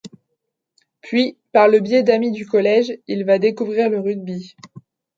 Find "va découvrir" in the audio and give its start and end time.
3.23-3.87